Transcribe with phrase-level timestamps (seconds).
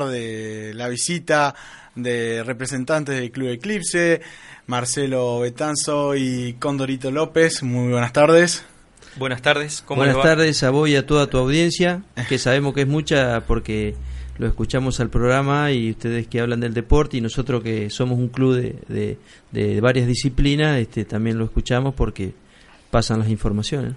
[0.00, 1.54] de la visita
[1.94, 4.22] de representantes del Club Eclipse,
[4.66, 7.62] Marcelo Betanzo y Condorito López.
[7.62, 8.64] Muy buenas tardes.
[9.16, 9.82] Buenas tardes.
[9.84, 13.42] ¿cómo buenas tardes a vos y a toda tu audiencia, que sabemos que es mucha
[13.46, 13.94] porque
[14.38, 18.28] lo escuchamos al programa y ustedes que hablan del deporte y nosotros que somos un
[18.28, 18.54] club
[18.88, 19.18] de,
[19.50, 22.32] de varias disciplinas, este, también lo escuchamos porque
[22.90, 23.94] pasan las informaciones.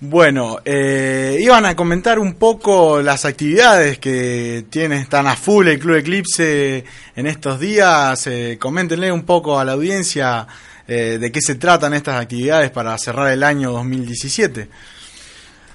[0.00, 5.78] Bueno, eh, iban a comentar un poco las actividades que tiene tan a full el
[5.78, 8.26] Club Eclipse en estos días.
[8.26, 10.46] Eh, coméntenle un poco a la audiencia
[10.86, 14.68] eh, de qué se tratan estas actividades para cerrar el año 2017.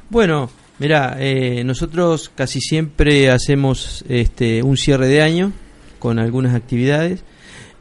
[0.09, 5.51] Bueno, mira, eh, nosotros casi siempre hacemos este, un cierre de año
[5.97, 7.23] con algunas actividades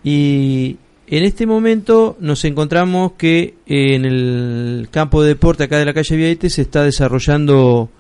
[0.02, 0.78] y
[1.10, 5.94] en este momento nos encontramos que eh, en el campo de deporte acá de la
[5.94, 7.90] calle Viaite se está desarrollando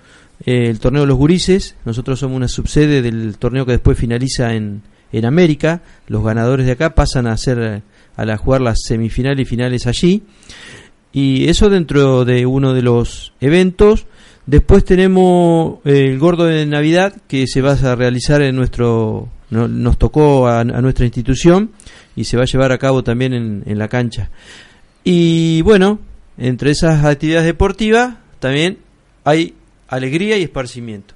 [0.44, 1.74] eh, el torneo de los gurises.
[1.84, 5.82] Nosotros somos una subsede del torneo que después finaliza en, en América.
[6.06, 7.82] Los ganadores de acá pasan a hacer
[8.16, 10.22] a la jugar las semifinales y finales allí.
[11.12, 14.06] Y eso dentro de uno de los eventos.
[14.46, 20.48] Después tenemos el gordo de Navidad que se va a realizar en nuestro nos tocó
[20.48, 21.70] a, nuestra institución
[22.16, 24.30] y se va a llevar a cabo también en, la cancha.
[25.04, 26.00] Y bueno,
[26.36, 28.78] entre esas actividades deportivas también
[29.24, 29.54] hay
[29.88, 31.14] alegría y esparcimiento.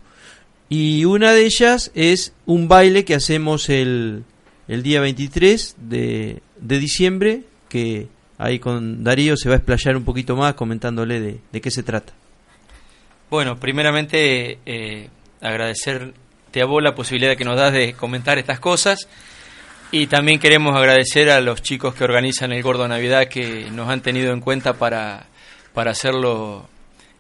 [0.69, 4.25] Y una de ellas es un baile que hacemos el,
[4.69, 10.05] el día 23 de, de, diciembre, que ahí con Darío se va a explayar un
[10.05, 12.15] poquito más comentándole de, de qué se trata.
[13.29, 15.09] Bueno, primeramente eh,
[15.41, 16.13] agradecer
[16.53, 19.09] te abó la posibilidad que nos das de comentar estas cosas.
[19.91, 24.01] Y también queremos agradecer a los chicos que organizan el Gordo Navidad que nos han
[24.01, 25.27] tenido en cuenta para,
[25.75, 26.69] para hacerlo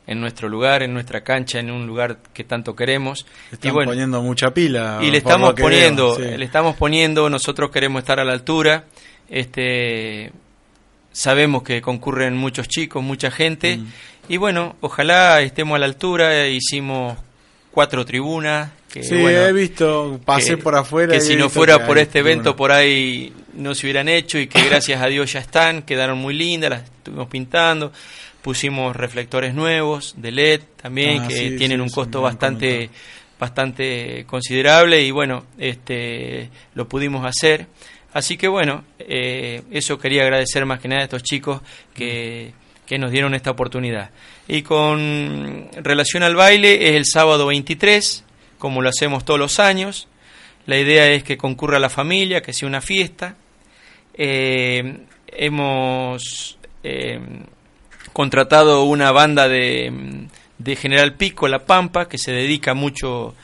[0.06, 3.26] en nuestro lugar, en nuestra cancha, en un lugar que tanto queremos.
[3.50, 5.00] Están y poniendo mucha pila.
[5.02, 8.84] Y le estamos poniendo, le estamos poniendo, nosotros queremos estar a la altura.
[9.28, 10.32] Este
[11.12, 13.76] sabemos que concurren muchos chicos, mucha gente.
[13.76, 13.86] Mm.
[14.28, 16.48] Y bueno, ojalá estemos a la altura.
[16.48, 17.18] Hicimos
[17.72, 18.70] cuatro tribunas.
[18.88, 21.14] Que, sí, he visto, pasé por afuera.
[21.14, 24.62] Que si no fuera por este evento, por ahí no se hubieran hecho y que
[24.68, 27.92] gracias a Dios ya están, quedaron muy lindas, las estuvimos pintando.
[28.42, 32.90] Pusimos reflectores nuevos de LED también, ah, que tienen un costo bastante
[33.38, 37.66] bastante considerable y bueno, este lo pudimos hacer.
[38.12, 41.60] Así que bueno, eh, eso quería agradecer más que nada a estos chicos
[41.94, 42.52] que,
[42.86, 44.10] que nos dieron esta oportunidad.
[44.48, 48.24] Y con relación al baile es el sábado 23,
[48.58, 50.08] como lo hacemos todos los años.
[50.66, 53.36] La idea es que concurra la familia, que sea una fiesta.
[54.14, 57.20] Eh, hemos eh,
[58.12, 60.28] contratado una banda de,
[60.58, 63.34] de General Pico, La Pampa, que se dedica mucho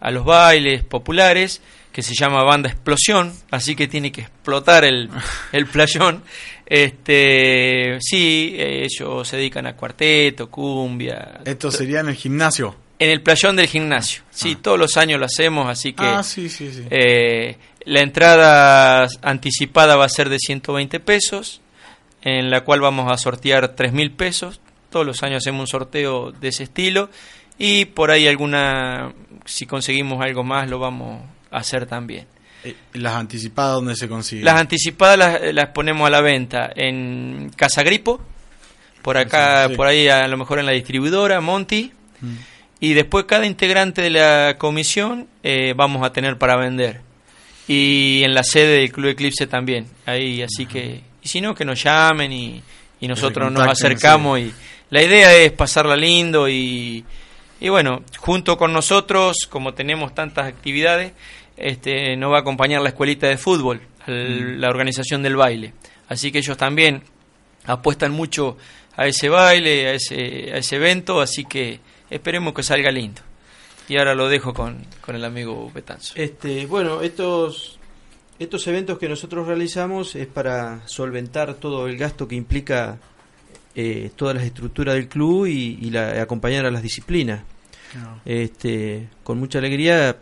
[0.00, 5.10] a los bailes populares que se llama Banda Explosión, así que tiene que explotar el,
[5.52, 6.22] el playón.
[6.64, 11.40] Este, sí, ellos se dedican a cuarteto, cumbia.
[11.44, 12.74] ¿Esto sería en el gimnasio?
[12.98, 14.22] En el playón del gimnasio.
[14.30, 14.60] Sí, ah.
[14.62, 16.04] todos los años lo hacemos, así que.
[16.04, 16.84] Ah, sí, sí, sí.
[16.88, 21.60] Eh, la entrada anticipada va a ser de 120 pesos,
[22.22, 24.60] en la cual vamos a sortear 3 mil pesos.
[24.88, 27.10] Todos los años hacemos un sorteo de ese estilo.
[27.58, 29.12] Y por ahí alguna,
[29.44, 31.22] si conseguimos algo más, lo vamos
[31.52, 32.26] hacer también.
[32.64, 34.44] Eh, ¿Las anticipadas dónde se consiguen?
[34.44, 38.20] Las anticipadas las, ponemos a la venta en Casa Gripo,
[39.02, 42.34] por acá, por ahí a lo mejor en la distribuidora, Monty, mm.
[42.80, 47.00] y después cada integrante de la comisión eh, vamos a tener para vender.
[47.66, 51.64] Y en la sede del Club Eclipse también, ahí, así que, y si no, que
[51.64, 52.62] nos llamen y,
[53.00, 54.52] y nosotros nos acercamos y
[54.90, 57.04] la idea es pasarla lindo y,
[57.60, 61.12] y bueno, junto con nosotros, como tenemos tantas actividades,
[61.56, 64.58] este, nos va a acompañar la escuelita de fútbol, mm.
[64.58, 65.72] la organización del baile.
[66.08, 67.02] Así que ellos también
[67.64, 68.56] apuestan mucho
[68.96, 73.22] a ese baile, a ese, a ese evento, así que esperemos que salga lindo.
[73.88, 76.14] Y ahora lo dejo con, con el amigo Betanzo.
[76.16, 77.78] Este, bueno, estos,
[78.38, 82.98] estos eventos que nosotros realizamos es para solventar todo el gasto que implica
[83.74, 87.42] eh, todas las estructuras del club y, y la, acompañar a las disciplinas.
[88.24, 90.16] Este, con mucha alegría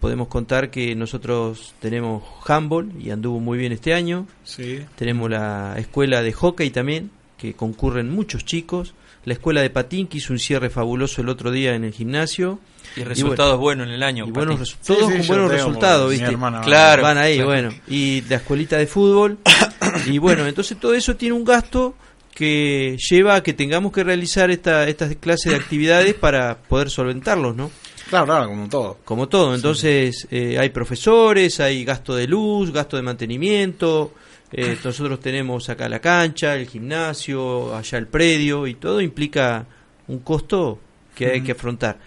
[0.00, 4.26] podemos contar que nosotros tenemos handball y anduvo muy bien este año.
[4.44, 4.80] Sí.
[4.96, 8.94] Tenemos la escuela de hockey también, que concurren muchos chicos.
[9.24, 12.60] La escuela de patín que hizo un cierre fabuloso el otro día en el gimnasio.
[12.96, 14.24] Y resultados buenos en el año.
[14.26, 16.36] Y buenos todos con buenos resultados, ¿viste?
[16.62, 17.02] claro.
[17.02, 17.70] Van ahí, bueno.
[17.88, 19.38] Y la escuelita de fútbol.
[20.06, 21.96] y bueno, entonces todo eso tiene un gasto
[22.36, 27.56] que lleva a que tengamos que realizar esta, estas clases de actividades para poder solventarlos,
[27.56, 27.70] ¿no?
[28.08, 28.98] Claro, claro, como todo.
[29.04, 29.54] Como todo.
[29.54, 34.12] Entonces eh, hay profesores, hay gasto de luz, gasto de mantenimiento.
[34.52, 39.66] Eh, nosotros tenemos acá la cancha, el gimnasio, allá el predio y todo implica
[40.06, 40.78] un costo
[41.14, 41.98] que hay que afrontar.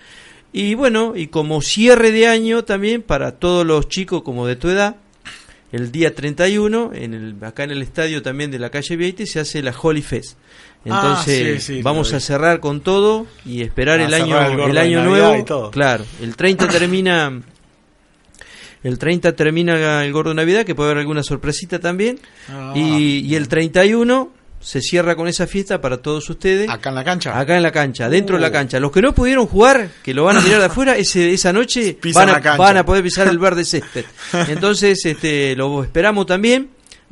[0.53, 4.69] Y bueno, y como cierre de año también para todos los chicos como de tu
[4.69, 4.95] edad,
[5.71, 9.39] el día 31, en el, acá en el estadio también de la calle Vieite, se
[9.39, 10.37] hace la Holy Fest.
[10.89, 15.71] Ah, Entonces vamos a cerrar con todo y esperar el año, el, año nuevo.
[15.71, 17.41] Claro, el 30 termina
[18.83, 22.19] el 30 termina el Gordo Navidad, que puede haber alguna sorpresita también.
[22.47, 22.73] Ah.
[22.75, 26.69] y, y, el 31 se cierra con esa fiesta para todos ustedes.
[26.69, 27.39] Acá en la cancha.
[27.39, 28.51] Acá en la cancha, dentro de la uh.
[28.51, 28.79] cancha.
[28.79, 31.97] Los que no pudieron jugar, que lo van a mirar de afuera, ese, esa noche
[32.13, 34.05] van a, van a, poder pisar el verde césped.
[34.47, 36.69] Entonces, este, lo esperamos también.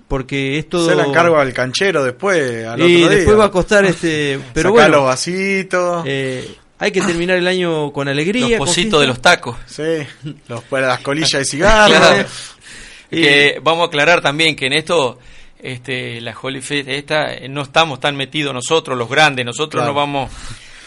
[0.08, 4.72] Porque esto se la encargo al canchero después y después va a costar este pero
[4.72, 9.22] bueno los vasitos eh, hay que terminar el año con alegría los pocitos de los
[9.22, 10.08] tacos sí
[10.48, 12.56] los las colillas de cigarros
[13.10, 15.20] que vamos a aclarar también que en esto
[15.60, 19.94] este, la Holy Fest, esta, eh, no estamos tan metidos nosotros, los grandes, nosotros no
[19.94, 20.32] vamos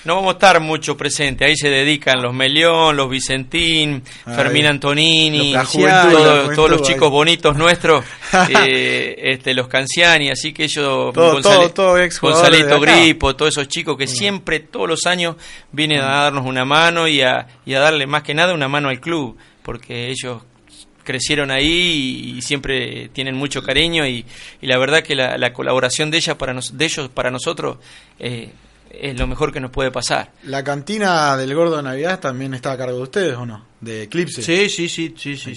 [0.05, 1.46] no vamos a estar mucho presentes.
[1.46, 5.55] Ahí se dedican los Melión, los Vicentín, Fermín Antonini,
[6.55, 8.05] todos los chicos bonitos nuestros,
[8.67, 14.08] eh, este, los Canciani, así que ellos, Gonzalito Gripo, todos esos chicos que mm.
[14.08, 15.37] siempre, todos los años,
[15.70, 16.23] vienen a mm.
[16.23, 19.37] darnos una mano y a, y a darle más que nada una mano al club,
[19.62, 20.43] porque ellos
[21.05, 24.25] crecieron ahí y, siempre tienen mucho cariño y,
[24.61, 27.79] la verdad que la, colaboración de ella para de ellos para nosotros
[28.19, 28.52] eh,
[28.91, 30.32] es lo mejor que nos puede pasar.
[30.44, 33.69] La cantina del Gordo de Navidad también está a cargo de ustedes o no?
[33.80, 34.42] De Eclipse.
[34.42, 35.54] Sí, sí, sí, sí, sí.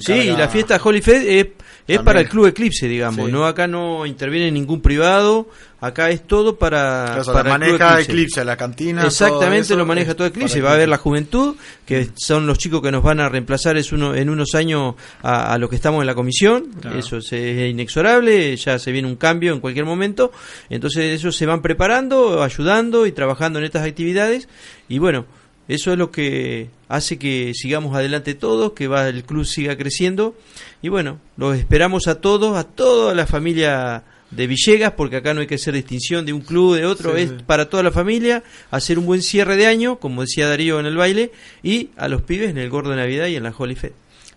[0.00, 1.46] Sí, la fiesta Holy Fed es,
[1.86, 5.48] es para el club Eclipse, digamos, no acá no interviene ningún privado,
[5.80, 8.44] acá es todo para, para maneja Eclipse.
[8.44, 9.06] la cantina.
[9.06, 10.60] Exactamente, lo maneja todo Eclipse.
[10.60, 11.54] Va a haber la juventud,
[11.86, 15.52] que son los chicos que nos van a reemplazar es uno, en unos años a,
[15.52, 16.70] a los que estamos en la comisión.
[16.96, 20.32] Eso es, inexorable, ya se viene un cambio en cualquier momento.
[20.68, 24.48] Entonces ellos se van preparando, ayudando y trabajando en estas actividades.
[24.88, 25.24] Y bueno,
[25.70, 30.34] eso es lo que hace que sigamos adelante todos, que va el club siga creciendo.
[30.82, 34.02] Y bueno, los esperamos a todos, a toda la familia
[34.32, 37.30] de Villegas, porque acá no hay que hacer distinción de un club, de otro, es
[37.44, 40.96] para toda la familia, hacer un buen cierre de año, como decía Darío en el
[40.96, 41.30] baile,
[41.62, 43.92] y a los pibes en el Gordo de Navidad y en la Holy Fed.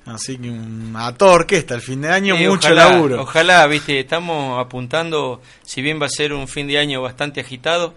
[0.06, 0.52] Así que
[0.96, 3.22] a toda orquesta, el fin de año, mucho laburo.
[3.22, 7.94] Ojalá, viste, estamos apuntando, si bien va a ser un fin de año bastante agitado,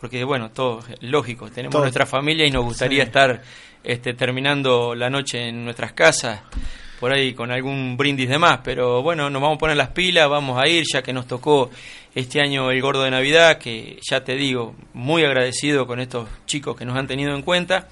[0.00, 3.42] porque bueno, todo lógico, tenemos nuestra familia y nos gustaría estar
[3.82, 6.40] este, terminando la noche en nuestras casas,
[7.00, 10.28] por ahí con algún brindis de más, pero bueno, nos vamos a poner las pilas,
[10.28, 11.70] vamos a ir, ya que nos tocó
[12.14, 16.76] este año el gordo de Navidad, que ya te digo, muy agradecido con estos chicos
[16.76, 17.88] que nos han tenido en cuenta,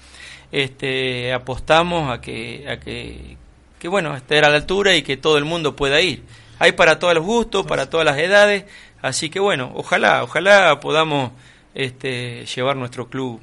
[0.51, 3.37] este, apostamos a que, a que,
[3.79, 6.23] que bueno, estar a la altura y que todo el mundo pueda ir.
[6.59, 8.65] Hay para todos los gustos, para todas las edades,
[9.01, 11.31] así que bueno, ojalá, ojalá podamos
[11.75, 13.41] este, llevar nuestro club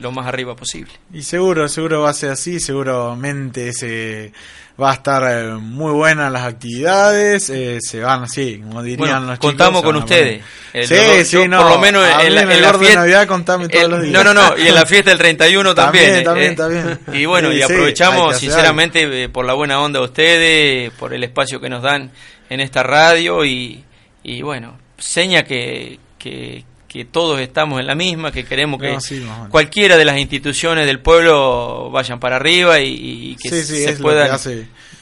[0.00, 0.92] lo más arriba posible.
[1.12, 4.32] Y seguro, seguro va a ser así, seguramente se
[4.80, 9.38] va a estar eh, muy buenas las actividades, eh, se van así, como dirían los
[9.38, 10.42] contamos con ustedes.
[10.72, 14.12] sí, sí, no, por lo menos en, la, fiesta de Navidad contame todos los días.
[14.12, 16.24] No, no, no, y en la fiesta del 31 también.
[16.24, 17.18] También, también, eh.
[17.18, 21.68] Y bueno, y aprovechamos sinceramente por la buena onda de ustedes, por el espacio que
[21.68, 22.10] nos dan
[22.50, 23.84] en esta radio y,
[24.24, 28.96] y bueno, seña que, que que todos estamos en la misma, que queremos que
[29.50, 34.38] cualquiera de las instituciones del pueblo vayan para arriba y, que se puedan...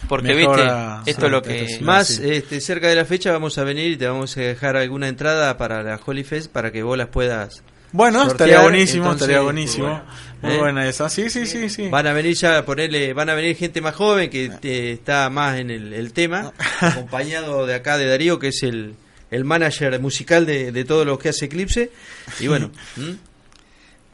[0.08, 0.62] Porque viste,
[1.04, 1.80] esto es lo que...
[1.82, 5.06] Más este, cerca de la fecha vamos a venir y te vamos a dejar alguna
[5.06, 7.62] entrada para la Holy Fest para que vos las puedas...
[7.92, 10.02] Bueno, estaría buenísimo, estaría buenísimo.
[10.40, 10.58] Muy ¿eh?
[10.58, 11.10] buena esa.
[11.10, 11.88] Sí, sí, sí, sí.
[11.90, 15.28] Van a venir ya a ponerle, van a venir gente más joven que eh, está
[15.28, 18.94] más en el, el tema, acompañado de acá de Darío, que es el,
[19.32, 21.90] el manager musical de, todo lo que hace Eclipse.
[22.38, 22.70] Y bueno.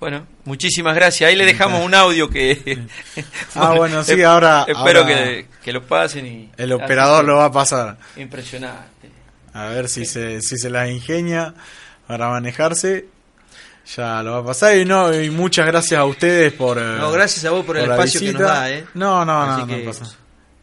[0.00, 1.28] Bueno, muchísimas gracias.
[1.28, 2.87] Ahí le dejamos un audio que...
[3.56, 4.64] ah, bueno, sí, ahora...
[4.68, 6.50] Espero que, lo pasen y...
[6.56, 7.98] El operador lo va a pasar.
[8.16, 9.10] Impresionante.
[9.52, 11.52] A ver si se, si se la ingenia
[12.06, 13.06] para manejarse.
[13.96, 17.44] ya lo va a pasar y no y muchas gracias a ustedes por no gracias
[17.44, 20.04] a vos por, el espacio que nos da eh no no no no, pasa.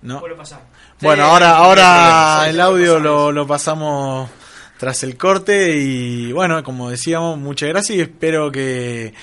[0.02, 0.24] no.
[1.02, 4.30] bueno ahora ahora el audio lo, lo pasamos
[4.78, 9.14] tras el corte y bueno como decíamos muchas gracias y espero que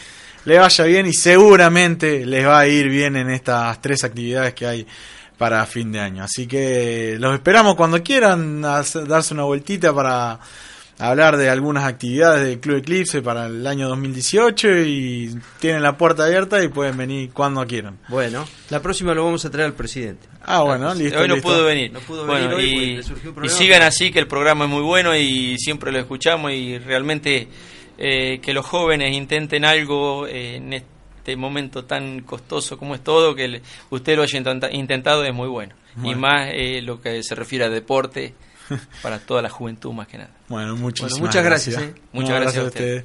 [0.45, 4.67] le vaya bien y seguramente les va a ir bien en estas tres actividades que
[4.67, 4.87] hay
[5.39, 6.23] para fin de año.
[6.23, 10.39] Así que los esperamos cuando quieran darse una vueltita para
[11.03, 16.25] hablar de algunas actividades del Club Eclipse para el año 2018 y tienen la puerta
[16.25, 17.99] abierta y pueden venir cuando quieran.
[18.09, 20.29] Bueno, la próxima lo vamos a traer al presidente.
[20.45, 21.19] Ah, bueno, listo.
[21.19, 21.93] Hoy no pudo venir.
[21.93, 23.01] No pudo venir y,
[23.43, 27.49] y, sigan así, que el programa es muy bueno y siempre lo escuchamos y realmente
[27.99, 33.35] eh, que los jóvenes intenten algo eh, en este momento tan costoso como es todo,
[33.35, 34.41] que usted lo haya
[34.71, 35.75] intentado es muy bueno.
[36.03, 38.35] Y más eh, lo que se refiere a deporte
[39.03, 40.31] para toda la juventud más que nada.
[40.49, 41.11] Bueno, muchas
[41.45, 41.83] gracias.
[42.13, 43.05] Muchas gracias, a ustedes.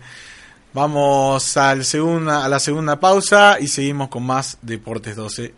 [0.73, 5.53] Vamos al segunda, a la segunda pausa y seguimos con más Deportes 12